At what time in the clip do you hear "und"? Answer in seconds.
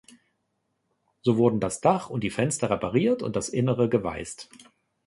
2.09-2.21, 3.21-3.35